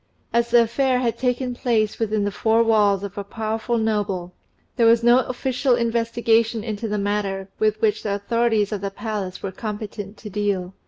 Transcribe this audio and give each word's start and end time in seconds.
As 0.33 0.49
the 0.49 0.63
affair 0.63 0.97
had 0.97 1.15
taken 1.19 1.53
place 1.53 1.99
within 1.99 2.23
the 2.23 2.31
four 2.31 2.63
walls 2.63 3.03
of 3.03 3.19
a 3.19 3.23
powerful 3.23 3.77
noble, 3.77 4.33
there 4.75 4.87
was 4.87 5.03
no 5.03 5.19
official 5.27 5.75
investigation 5.75 6.63
into 6.63 6.87
the 6.87 6.97
matter, 6.97 7.49
with 7.59 7.79
which 7.81 8.01
the 8.01 8.15
authorities 8.15 8.71
of 8.71 8.81
the 8.81 8.89
palace 8.89 9.43
were 9.43 9.51
competent 9.51 10.17
to 10.17 10.29
deal. 10.31 10.73